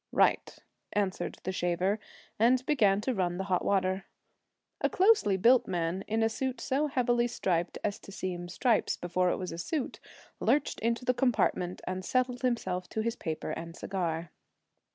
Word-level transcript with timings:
'Right,' 0.11 0.57
answered 0.93 1.37
the 1.43 1.51
shaver; 1.51 1.99
and 2.39 2.65
began 2.65 3.01
to 3.01 3.13
run 3.13 3.37
the 3.37 3.43
hot 3.43 3.63
water. 3.63 4.05
A 4.83 4.89
closely 4.89 5.37
built 5.37 5.67
man, 5.67 6.03
in 6.07 6.23
a 6.23 6.27
suit 6.27 6.59
so 6.59 6.87
heavily 6.87 7.27
striped 7.27 7.77
as 7.83 7.99
to 7.99 8.11
seem 8.11 8.49
stripes 8.49 8.97
before 8.97 9.29
it 9.29 9.37
was 9.37 9.51
a 9.51 9.59
suit, 9.59 9.99
lurched 10.39 10.79
into 10.79 11.05
the 11.05 11.13
compartment 11.13 11.83
and 11.85 12.03
settled 12.03 12.41
himself 12.41 12.89
to 12.89 13.01
his 13.01 13.15
paper 13.15 13.51
and 13.51 13.75
cigar. 13.77 14.31